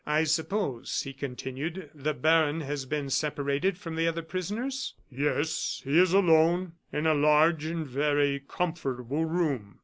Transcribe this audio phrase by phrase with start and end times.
[0.07, 5.99] "I suppose," he continued, "the baron has been separated from the other prisoners?" "Yes, he
[5.99, 9.77] is alone, in a large and very comfortable room."